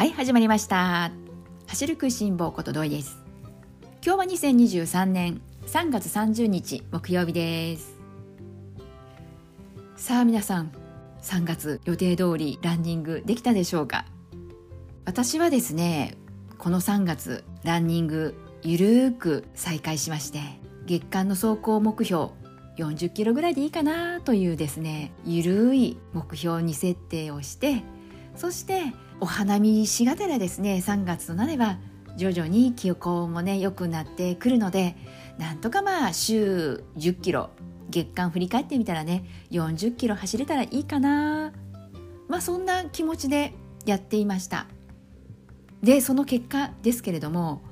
[0.00, 1.12] はい始まりました。
[1.66, 3.22] 走る食いしん坊ことどいです。
[4.02, 7.98] 今日は2023年3月30日木曜日です。
[9.96, 10.72] さあ皆さん
[11.20, 14.06] 3月予定通りランニングできたでしょうか？
[15.04, 16.16] 私はですね
[16.56, 20.40] この3月ランニングゆるーく再開しまして
[20.86, 22.28] 月間の走行目標
[22.78, 27.82] 40キロぐらいでいいかなというですねゆるい目標に設定をして
[28.34, 31.78] そしてお花見しがてらですね3月となれば
[32.16, 34.96] 徐々に気候もね良くなってくるので
[35.38, 37.50] なんとかまあ週10キロ
[37.90, 41.52] 月間振り返ってみたらね40キロ走れたらいいかな。
[42.28, 43.52] まあそんな気持ちで
[43.84, 44.66] やっていました。
[45.82, 47.62] でその結果ですけれども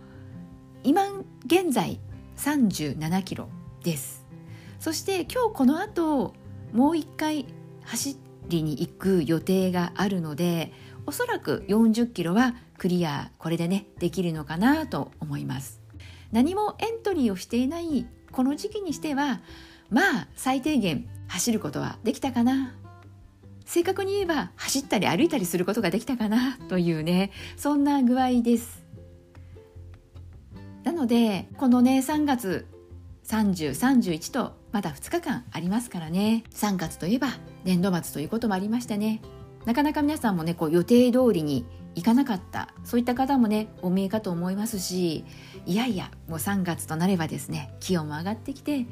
[0.83, 1.03] 今
[1.47, 2.01] 現在
[2.37, 3.49] 37キロ
[3.83, 4.25] です。
[4.81, 6.35] そして今日この後
[6.73, 7.47] もう一回
[7.85, 8.17] 走
[8.49, 10.73] りに行く予定があるので
[11.09, 15.81] おそらく40キロはクリアこれでねできるのかなと思います。
[16.33, 19.41] 何もエントリーをしていないこの時期にしては
[19.89, 22.75] まあ最低限走ることはできたかな。
[23.65, 28.85] 正確に言えば走ったり歩いたりすることができたかなというねそんな具合です。
[30.85, 32.67] なのでこのね3月
[33.25, 36.45] 3031とまだ2日間ありますからね。
[36.51, 37.29] 3月といえば
[37.65, 39.23] 年度末ということもありましてね。
[39.69, 45.27] なかなか皆さんもねこう予定通りにいかなかったそういった方もねお見えかと思いますし
[45.67, 48.87] いやいやもう3月となればですね気温も上がってきて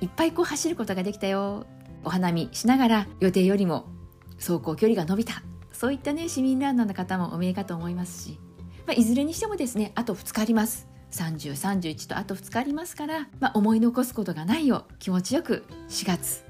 [0.00, 1.64] いっぱいこう走ることができたよ
[2.02, 3.86] お花見しながら予定よりも
[4.34, 8.40] 走行距離が伸びたそういったね市民ランナーの方もお見えかと思いますし、
[8.88, 10.88] まあ、いずれにしてもですねあと2日あります。
[11.12, 16.44] 3031とあと2日ありますから、まあ、思い残すことがないよう気持ちよく4月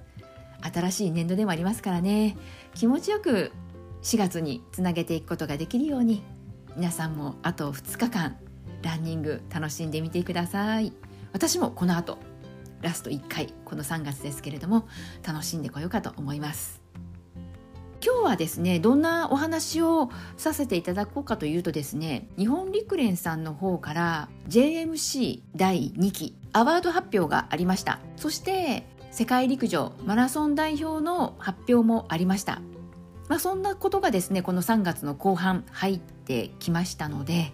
[0.62, 2.36] 新しい年度でもありますからね。
[2.74, 3.52] 気持ちよく
[4.02, 6.22] 4月につなげていくことができるように
[6.76, 8.36] 皆さんもあと2日間
[8.82, 10.92] ランニング楽しんでみてください。
[11.32, 12.18] 私もこの後
[12.80, 14.88] ラスト1回この3月ですけれども
[15.26, 16.80] 楽しんでこようかと思います。
[18.02, 20.08] 今日はですねどんなお話を
[20.38, 28.00] させていただこうかというとですね日本陸連さんの方から JMC 第2期アワード発表がありました。
[28.16, 32.62] そして世界陸上マラソン代表の発表もありました。
[33.28, 37.52] まあ、そんなことがですねこの3月の後半入ってきましたので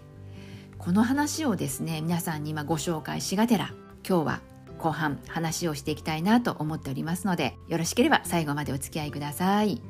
[0.79, 3.73] この話をですね皆さんに今ご紹介しがてら
[4.07, 4.41] 今日は
[4.79, 9.81] 後半話をしていきたいなと思っておりますのでよろしければ最後までお付き合いください。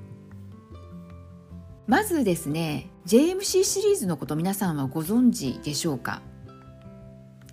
[1.88, 6.22] まずですね JMC シリーズのこと皆さんはご存知でしょうか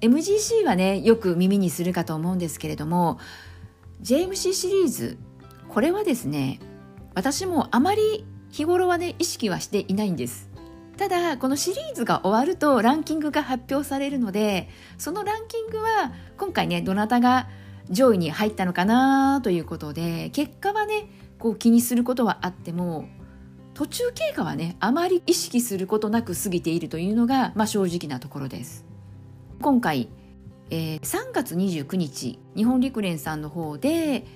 [0.00, 3.18] ？MGC はねよく耳にするかと思うんですけれども
[4.02, 5.18] JMC シリーズ。
[5.68, 6.60] これはですね
[7.14, 10.50] 私もあまり日頃はね意識はしていないんです。
[10.96, 17.48] ただこのシリーズが終わるとランキングが発表されるのでそのランキングは今回ねどなたが
[17.90, 23.08] 上位に入ったのかなということで結果はねこう気にすることはあっても
[23.74, 28.84] 途中経過はねあまり意識することなく過ぎているというのが、まあ、正直なところです。
[29.60, 30.08] 今回、
[30.70, 34.26] えー、3月29日日本陸連さんの方で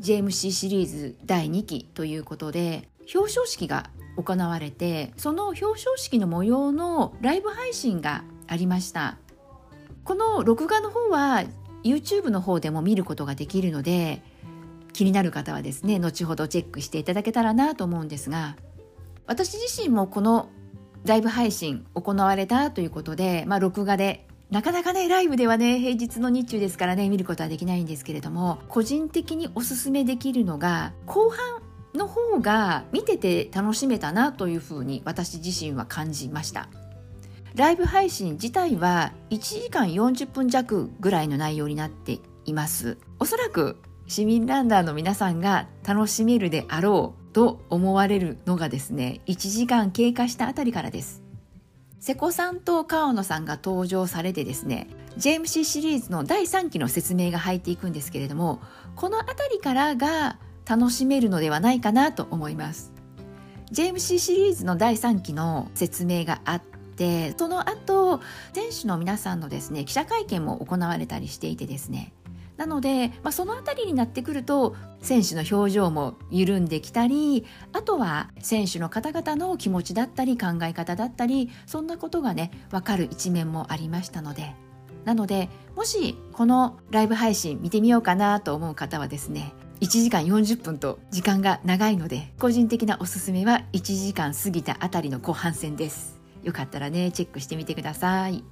[0.00, 9.18] JMC シリーズ第2期ということで表彰式が行われてその表彰式の模様のライブ配信がありました。
[10.04, 11.44] この録画の方は
[11.82, 14.22] YouTube の方でも見ることができるので
[14.92, 18.56] 気になる方はですね後ほどチェックしていただけたらなと思うんですが
[19.26, 20.50] 私自身もこの
[21.04, 31.60] ライブ配信行われたということで、まあ、録画でなかなかねライブではね平日の日中ですからね見ることはできないんですけれども個人的におすすめできるのが後半
[31.92, 36.68] の方が見てて楽しめたなというふうに私自身は感じました。
[37.56, 42.98] ライブ配信自体は1時間40分弱ぐらいの内容になっています。
[43.18, 51.23] おそらく市民ランナーの皆さんが楽しめるであろうと思われるのがですね1時間経過したあたりからです。
[52.04, 58.60] 瀬古さんと川野さんが登場されてですね JMC シリーズの第3期の説明が入っていくんですけれども
[58.94, 60.36] この辺りからが
[60.66, 62.92] 楽しめるのではないかなと思います。
[63.72, 68.20] JMC シリーズの第3期の説明があってその後
[68.52, 72.12] 選手の皆さんのですね記者会見も行われたりしていてですね
[72.56, 84.54] なので、まあ、その辺りになってくると選手の表情も緩んできたりあとは選手の方々の気持ちだったり考え方だったりそんなことがね分かる一面もありましたので。
[85.04, 96.20] なのでもしこのライブ配信見てみようかなと思う方はですね1時間40分と時間が長いので個人的なおすすめは1時間過ぎたあたりの後半戦です。
[96.42, 98.44] よかったらねチェックしてみてください。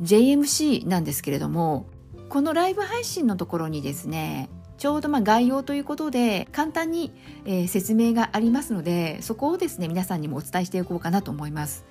[0.00, 1.86] JMC なんですけれども
[2.30, 4.48] このライブ配信のところにですね
[4.78, 7.12] ちょうどま概要ということで簡単に、
[7.44, 11.84] えー、説明がありますのでそこをですね皆さんにもお伝えしていこうかなと思います、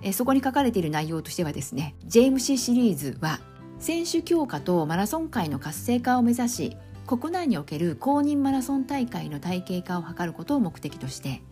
[0.00, 3.40] えー、そこに書かれている内容としてはですね JMC シリーズは
[3.80, 6.76] 選手強化とマラソン界の活性化を目指し
[7.08, 11.42] 国内における公認マラソン大会の体系化を図ることを目的として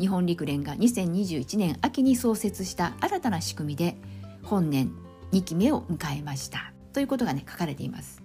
[0.00, 3.98] 日本陸連が2021年秋に創設した新たな仕組みで
[4.42, 4.92] 本年
[5.32, 6.75] 2期目を迎えました。
[6.96, 8.22] ということがね書かれています。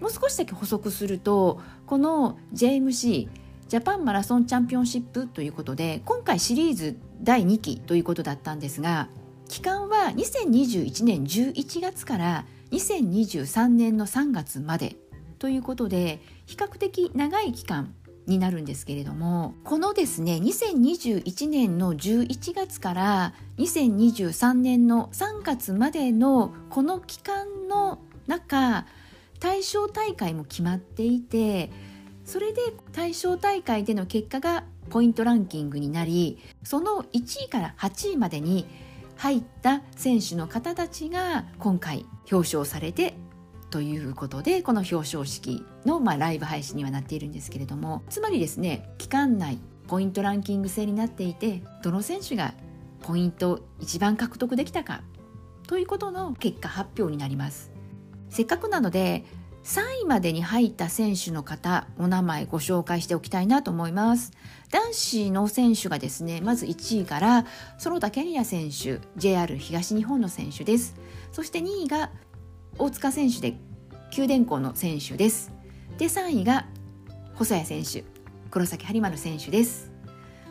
[0.00, 3.28] もう少しだけ補足するとこの JMC
[3.66, 9.08] ジャパンマラソンチャンピオンシップということで今回シリーズ第2期ということだったんですが
[9.48, 14.94] 期間は2021年11月から2023年の3月まで
[15.40, 17.92] ということで比較的長い期間
[18.26, 28.86] になるんですけれどもこのですね2021年の11月から2023年の3月までのこの期間の中
[29.40, 31.70] 対象大会も決まっていて
[32.24, 32.60] それで
[32.92, 38.66] 対象大会での結果がポイントランキングになりその1位から8位までに
[39.16, 43.14] 入った選手の方たちが今回表彰されて
[43.70, 52.54] ということでこの表彰式の、まあ、ライブ配信にはなっているんですけれどもつまりですね期間内ポイントランキング制になっていてどの選手が
[53.02, 55.02] ポイントを一番獲得できたか
[55.66, 57.70] ということの結果発表になります。
[58.28, 59.24] せっかくなので
[59.64, 64.32] 3位までに入った選手の方お名前ご紹介しておきたいなと思います。
[64.70, 67.46] 男子の選手がですねまず1位から
[67.78, 70.94] 園田健也選手 JR 東日本の選手です。
[71.32, 72.10] そして2位が
[72.80, 73.56] 大塚選手で
[74.10, 75.52] 九電工の選手です。
[75.98, 76.66] で3位が
[77.34, 78.04] 細谷選手
[78.50, 79.92] 黒崎播磨の選手です。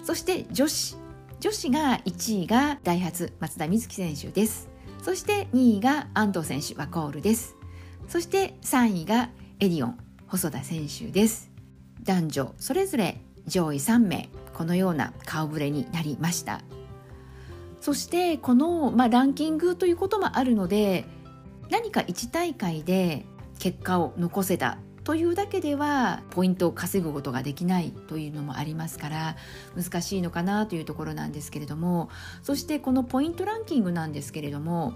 [0.03, 0.95] そして女子
[1.39, 4.69] 女子が1位がダイハツ松田瑞生選手です。
[5.01, 7.55] そして2位が安藤選手ワコールです。
[8.07, 9.97] そして3位がエディオン
[10.27, 11.49] 細田選手です。
[12.03, 16.61] 男女それぞれ上位3名このような顔ぶれになりました。
[17.81, 21.05] そしてこの、まあ、ランキングということもあるので
[21.69, 23.25] 何か1大会で
[23.59, 29.35] 結果を残せたというだけではポイントを稼ぐことができないというのもありますから
[29.75, 32.09] 難しいのかなというところなんですけれども
[32.43, 34.93] そしてこのポイントランキングなんですけれども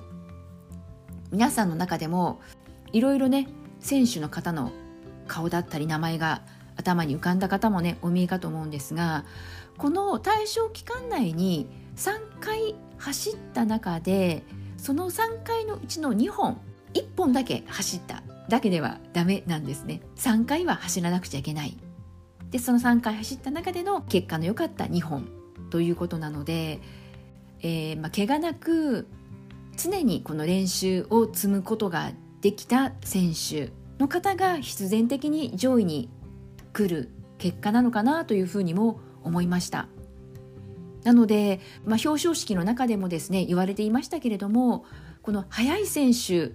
[1.31, 2.41] 皆さんの中でも
[2.91, 3.47] いろいろね
[3.79, 4.71] 選手の方の
[5.27, 6.43] 顔だったり名前が
[6.75, 9.25] 頭に浮かんだ方もねお見えかと思うんですが
[9.77, 14.43] この対象期間内に3回走った中で
[14.83, 16.59] その3回のうちの2本
[16.93, 20.01] 1本だけ走っただけではダメなんですね。
[20.17, 21.77] 3回は走らなくちゃいけない。
[22.51, 25.29] でその3回走った中での結果の良かった2本
[25.69, 26.81] ということなので、
[27.61, 29.07] えー、まあ、怪我なく
[29.77, 36.09] 常にこの練習を積むことができた選手の方が必然的に上位に
[36.73, 39.87] 来る結果なのかなというふうにも思いました。
[41.03, 44.85] なので、まあ、表彰式の中でもですね言われていましたけれども
[45.21, 46.51] この速い選手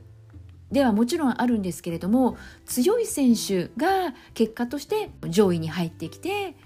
[0.72, 2.36] ではもちろんあるんですけれども
[2.66, 6.56] 強い選手が結果として上位に入ってきて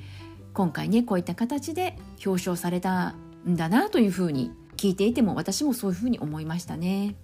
[0.54, 3.14] 今回ねこういった形で表彰された
[3.48, 7.14] んだなというふうに聞いていても私もそういうふうに思いましたね。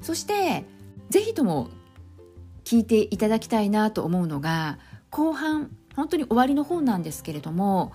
[0.00, 0.64] そして
[1.10, 1.70] ぜひとも
[2.64, 4.78] 聞いていただきたいなと思うのが
[5.10, 7.92] 後半本当に終わりの方なんですけれども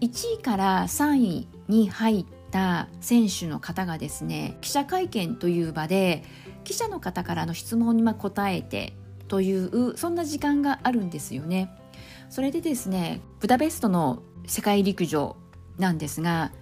[0.00, 6.24] 1位から3位に入った選手の方がですね記者会見という場で
[6.64, 8.94] 記者の方からの質問に答えて
[9.28, 11.70] というそんな時間があるんですよね。
[12.28, 15.36] それでですねブダペストの世界陸上
[15.78, 16.52] なんですが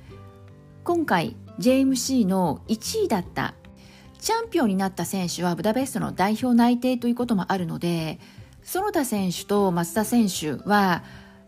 [0.84, 3.54] 今回 JMC の1位だった
[4.18, 8.18] チャンピオンになった選手はブダペストの代表内定ということもあるので
[8.62, 11.02] 園田選手と松田選手は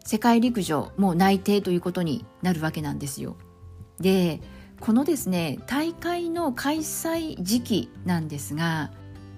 [0.04, 3.36] 世界陸上もう内定ということになるわけなんですよ。
[4.00, 4.40] で
[4.80, 8.90] このですね大会の開催時期なんですが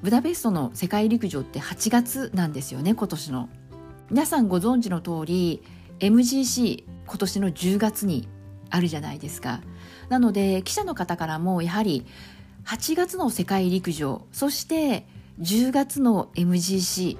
[0.02, 3.48] ブダペストの世界陸上って8月なんですよね今年の。
[4.10, 5.62] 皆さんご存知の通り
[6.00, 8.28] MGC 今年の10月に
[8.68, 9.60] あるじゃないですか。
[10.08, 12.06] なので記者の方からもやはり
[12.64, 15.06] 8月の世界陸上そして
[15.40, 17.16] 10月の MGC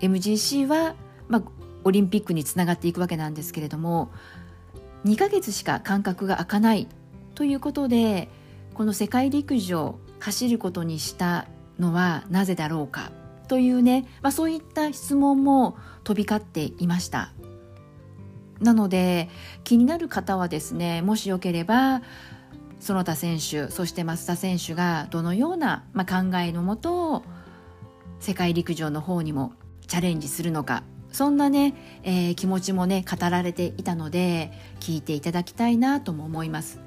[0.00, 0.94] MGC は、まあ、
[1.84, 4.10] オリンピックにつながっていくわけなんですけれども
[5.04, 6.88] 2ヶ月しか間隔が空かない
[7.34, 8.28] ということで
[8.74, 11.46] この世界陸上走ることにした
[11.78, 13.10] のはなぜだろうか
[13.48, 17.32] というね、まあ、そういった質問も飛び交っていました。
[18.60, 19.28] なので
[19.64, 22.00] 気になる方はですねもしよければ
[22.78, 27.24] 園田選手そして増田選手がどのような、まあ、考えのもと
[28.20, 29.52] 世界陸上の方にも
[29.88, 36.80] チャレンジするのかそんなね、えー、気持ちもね語られていたので聞いていただきたいなとも思います。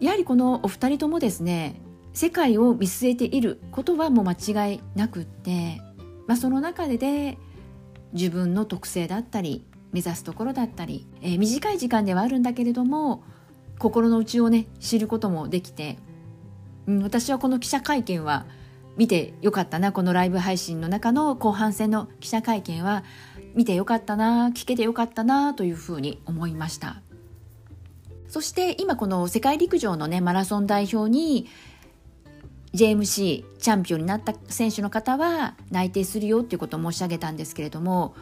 [0.00, 1.80] やはりこのお二人ともですね
[2.12, 5.80] 世界を見据えていることはもう間違いなくって、
[6.26, 7.38] まあ、その中でで
[8.12, 13.22] 自分の特性だったり目指すところだったり、えー、短い時間ではあるんだけれども
[13.78, 15.98] 心の内をね知ることもできて、
[16.86, 18.46] うん、私はこの記者会見は
[18.98, 23.04] 見てよかったなこのライブ配信の中の後半戦の記者会見は
[23.54, 27.00] 見てよかったな聞けてよかったなというふうに思いました。
[28.26, 31.46] そして今この世界陸上のねマラソン代表に
[32.74, 38.14] JMC チャンピオンになった選手の方は内定するよっていうことを申し上げたんですけれども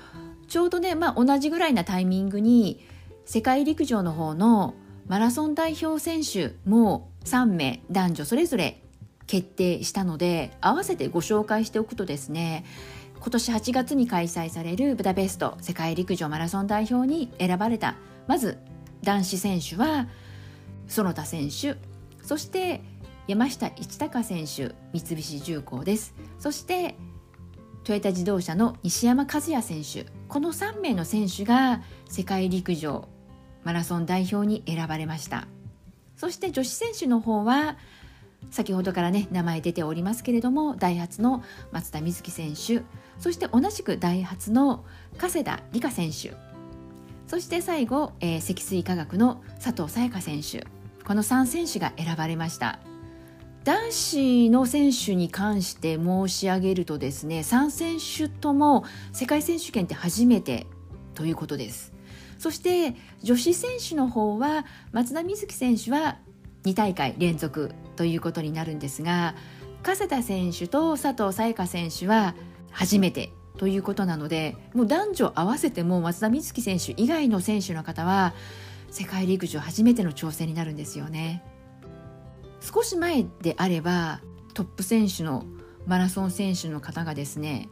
[0.46, 2.86] ちょうどね、まあ、同じぐらいなタイミングに
[3.24, 4.74] 世界陸上の方の
[5.08, 8.80] マラソン代表選手も3名男女それぞれ
[9.26, 12.64] 決定したので合わせてご紹介しておくとですね
[13.18, 18.58] 今年8月に開催されるブダペスト世界陸上マラソン代表に選ばれたまず
[19.02, 20.06] 男子選手は
[20.88, 21.76] 園田選手
[22.22, 22.82] そして
[23.26, 26.14] 山下一貴選手三菱重工です。
[26.38, 26.94] そして
[27.84, 33.08] トヨタ自動車の西山和也選手この3名の選手が世界陸上
[33.64, 35.46] マラソン代表に選ばれました。
[36.16, 37.76] そして女子選手の方は
[38.50, 42.84] 先ほどからね名前出ておりますけれどもダイハツの松田瑞生選手
[43.18, 44.84] そして同じくダイハツの
[45.18, 46.34] 加世田理香選手
[47.26, 50.66] そして最後、えー、積水化学の佐藤沙也香選手
[51.04, 52.80] この3選手が選ばれました。
[53.62, 60.68] 男子の選手に関して申し上げるとですね3選手とも世界選手権って初めて
[61.14, 61.92] ということです。
[62.38, 66.18] そして女子選手の方は松田瑞生選手は
[66.66, 69.34] 2大会連続ということになるんですが
[69.82, 72.34] 加瀬田選手と佐藤沙也香選手は
[72.72, 78.34] 初めてということなのでもう男女合わせても松田瑞生選手以外の選手の方は
[78.90, 81.42] 世界陸上初めての挑戦になるんですよね。
[82.60, 84.20] 少し前であれば
[84.54, 85.44] トップ選手の
[85.86, 87.68] マラソン選手の方がですね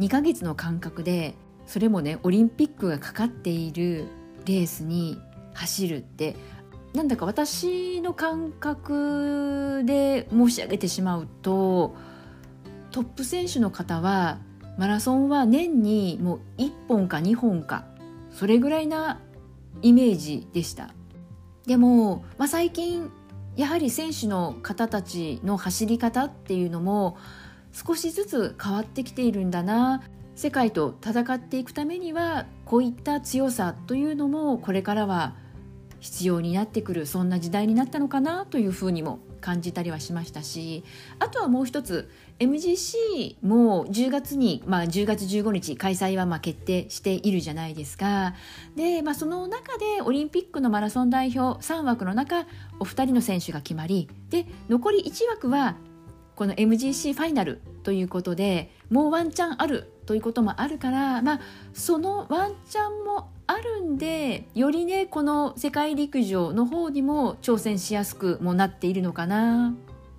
[0.00, 1.34] 2ヶ月の間隔で
[1.66, 4.06] それもねオリンピックがかかっている
[4.44, 5.18] レースに
[5.54, 6.36] 走るって
[6.94, 11.96] なんだか私の感覚で申し上げてしまうと
[12.90, 14.38] トップ選手の方は
[14.78, 17.86] マラソンは年にもう1本か2本か
[18.30, 19.20] それぐらいな
[19.80, 20.90] イメージでした。
[21.66, 23.10] でも、まあ、最近
[23.56, 27.16] やはり選手の方たちの走り方っていうのも
[27.72, 30.02] 少しずつ変わってきているんだな
[30.34, 35.34] 世界と戦っていくためにはこういった強さというのもこれからは
[36.02, 40.82] 必要になってくるそんな時代になったのかなというふうにも感じたりはしましたし
[41.20, 48.34] あとはもう一つ MGC も10月に、まあ、10月15日開催はまあ決定しているじゃないですか。
[48.74, 52.46] で、まあ、その中でオリンピックのマラソン代表3枠の中
[52.80, 55.76] お二人の選手が決まりで残り1枠は
[56.34, 61.40] この MGC ファイナルということでもうワンチャンあるということもあるから、まあ、
[61.72, 69.74] そのワンチャンもあるんでよりねこの世界陸上の方にも挑戦しやすくもなっているのかな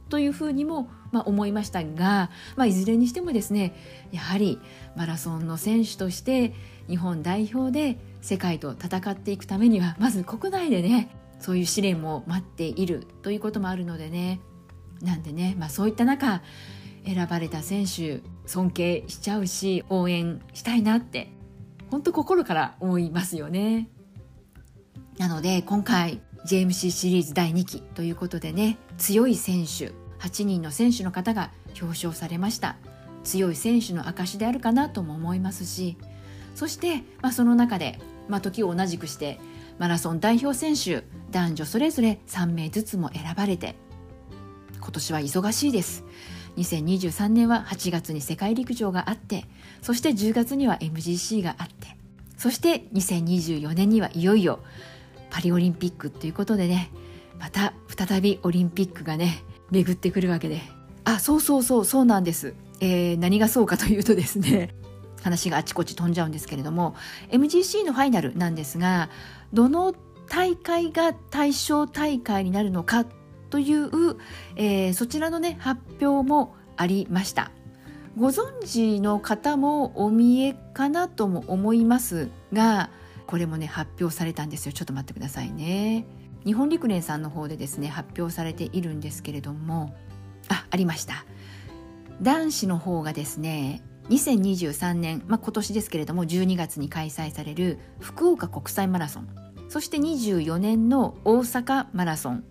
[0.09, 3.75] というふうにも、まあ、思いましたが、まあ、いずれにしてもですね
[4.11, 4.59] やはり
[4.95, 6.55] マラソンの選手として
[6.89, 14.39] 日本代表で世界と戦っていくためにはまず国内でねそういう試練も待っているということもあるのでね。
[15.01, 16.41] なんでね、まあ、そういった中
[17.05, 21.29] 選ばれた選手尊敬しちゃうし応援したいなって
[21.91, 23.89] 本当心から思いますよね。
[25.17, 32.77] なので今回 JMC シリーズ第2期ということでね強い選手8人の選手の方が表彰されました。
[33.23, 35.97] 強い選手の証であるかなとも思いますし
[36.55, 39.39] そして、まあ、その中で、まあ、時を同じくして
[39.79, 43.75] マラソン代表選手男女それぞれ3名ずつも選ばれて
[44.79, 46.03] 今年は忙しいです。
[46.57, 49.45] 2023年は8月に世界陸上があって
[49.81, 51.97] そして10月には MGC があって
[52.37, 54.59] そして2024年にはいよいよ
[55.29, 56.91] パリオリンピックということでね
[57.39, 60.61] また再びオリンピックがね巡ってくるわけで。
[61.05, 64.73] あそうそうそうそうなんです、えー、何がそうかというとですね
[65.21, 66.95] 話があちこち飛んじゃうんですけれども
[67.29, 69.09] MGC のファイナルなんですが
[69.51, 69.93] どの
[70.29, 73.05] 大会が対象大会になるのか
[73.53, 74.17] という、
[74.55, 77.51] えー、そちらのね発表もありました。
[78.17, 82.89] ご存知の方もお見えかなとも思いますが
[83.27, 84.73] これもね発表されたんですよ。
[84.73, 86.07] ちょっと待ってくださいね。
[86.45, 89.95] 日本陸連さんの方でですね発表されているんですけれども。
[90.49, 91.23] あありました。
[92.23, 99.27] 男子の方がですね2023年、まあ、今年ですけれども12月に開催される福岡国際マラソン。
[99.69, 102.43] そして24年の大阪マラソン。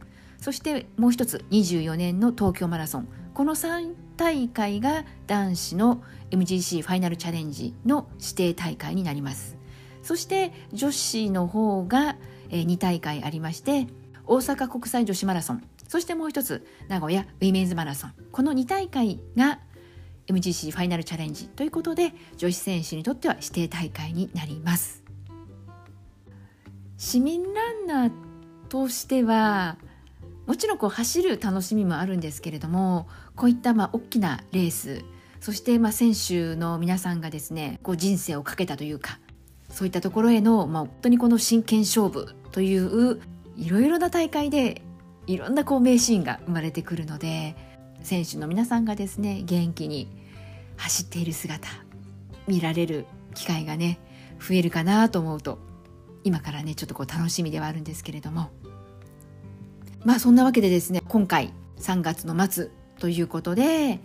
[0.42, 3.08] そしてもう一つ24年の東京マラソン。
[3.32, 9.56] この3大会が男子の MGC ファイナルチャレンジの指定大会になります。
[10.02, 12.16] そして女子の方が
[12.50, 13.87] 2大会ありまして
[14.26, 15.62] 大阪国際女子マラソン。
[15.87, 18.12] そしてもう一つ名古屋ウィメンズマラソン。
[18.32, 19.61] この2大会が
[20.26, 25.04] MGC ファイナルチャレンジということで女子選手にとっては指定大会になります。
[26.99, 28.12] 市民ランナー
[28.68, 29.76] としては
[30.52, 35.02] もちろんこう走る楽しみもあるんですけれどもこういったまあ大きなレース
[35.40, 39.18] そしてまあ選手の皆さんがですねこう人生をかけたというか
[39.71, 43.23] そういったところへの、まあ、本当にこの真剣勝負という
[43.56, 44.82] いろいろな大会で
[45.26, 47.56] いろんなこう名シーンが生まれてくるので
[48.02, 50.06] 選手の皆さんがですね元気に
[50.76, 51.66] 走っている姿
[52.47, 53.99] 見られる機会がね
[54.38, 55.59] 増えるかなと思うと
[56.25, 58.50] 今からねちょっとこう楽しみではあるんですけれども。
[60.04, 64.00] まあそんなわけでですね今回3月の末ということで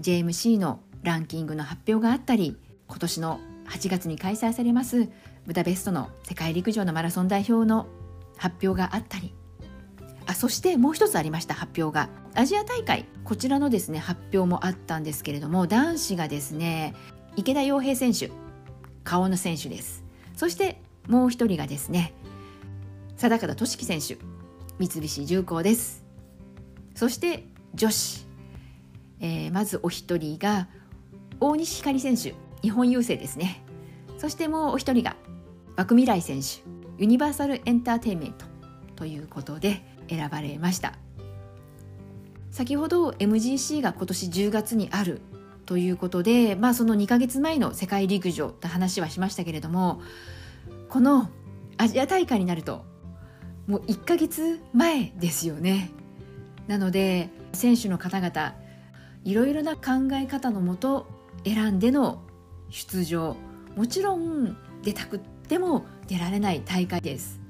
[0.00, 2.56] JMC のランキングの発表があったり
[2.88, 5.08] 今年の8月に開催されます
[5.46, 7.86] ブダペストの世界陸上のマラソン代表の
[8.36, 9.34] 発表があったり
[10.26, 12.08] あそしてもう一つありました発表が。
[12.34, 16.94] アジア大会こちらのですね発表もあったんですけれども男子がですね
[17.34, 18.30] 池田洋平選手
[19.02, 20.04] 顔の選手です。
[20.36, 22.14] そしてもう一人がですね
[23.16, 24.29] 定方俊樹選手。
[24.80, 26.06] 三菱重工です。
[26.94, 27.44] そして
[27.74, 28.26] 女子、
[29.20, 30.68] えー、まずお一人が
[31.38, 32.34] 大西ひかり選手。
[32.62, 33.62] 日本郵政ですね。
[34.16, 35.16] そしてもうお一人が
[35.76, 36.62] 枠未来選手。
[36.96, 38.46] ユニバーサルエンターテインメント。
[38.96, 40.94] ということで選ばれました。
[42.50, 45.20] 先ほど MGC が今年10月にある。
[45.66, 50.02] ということで、まあ、その2ヶ月前の世界陸上と話はしましたけれども
[50.88, 51.30] この
[51.76, 52.89] アジア大会になると
[53.70, 55.90] もう1ヶ月前ですよね。
[56.66, 58.54] なので選手の方々
[59.24, 61.06] いろいろな考え方のもと
[61.44, 62.22] 選んでの
[62.68, 63.36] 出場。
[63.76, 67.40] もちろん出たくても出られない大会です、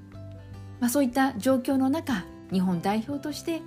[0.80, 3.62] まあ、そういった状況の中日本代表として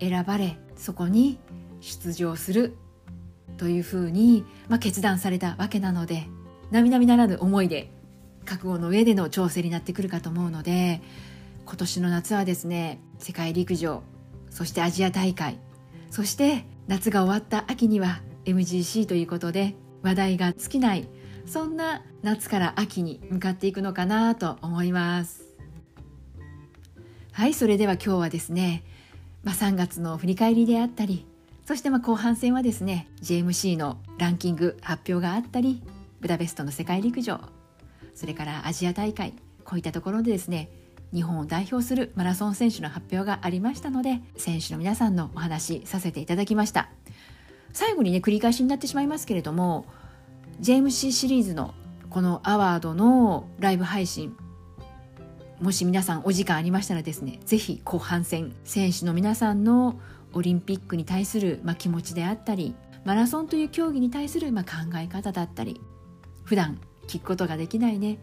[0.00, 1.38] 選ばれそこに
[1.80, 2.76] 出場する
[3.56, 6.26] というふうに、まあ、決断されたわけなので
[6.70, 7.90] 並々ならぬ思いで
[8.44, 11.00] 覚悟の上での調整になってくるかと思うので
[11.66, 14.02] 今年の夏はですね世界陸上
[14.50, 15.58] そしてアジア大会
[16.10, 21.08] そして夏が終わった秋には MGC ということで話題が尽きない
[21.46, 25.44] そんな夏から秋に向かっていくのかなと思います。
[27.32, 28.84] はいそれでは今日はですね、
[29.42, 31.26] まあ、3月の振り返りであったり
[31.66, 35.82] そしてまあ後半戦はですね JMC のランキング発表があったり
[36.20, 37.40] ブダペストの世界陸上
[38.14, 40.70] それからアジア大会こういったところでですね
[41.14, 46.90] 日本を代表するマラソン選手の発表がありましたので選手の皆さんのお話させていただきました。
[47.74, 49.84] 最後にね繰り返しになってしまいますけれども
[50.60, 51.74] JMC シーシリーズの
[52.08, 54.36] このアワードのライブ配信
[55.60, 59.98] もし皆さんお時間ありましたらですね是非後半戦選手の皆さんの
[60.32, 65.80] オリンピックに対する、ま、気持ちであったりマラソンという競技に対する、ま、考え方だったり
[66.44, 68.18] 普段聞くことができないね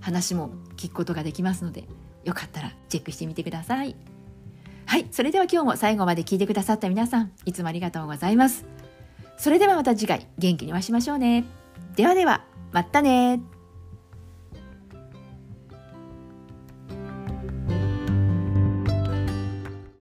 [0.00, 1.84] 話も聞くことができますので
[2.26, 3.94] よかったらチェックしてみてください。
[4.84, 8.66] はいそれでは今日も最後まで聞いてくださった皆さんいつもありがとうございます。
[9.38, 11.44] それではまた次回元気にお会いしましょうね。
[11.94, 13.40] ではではまたね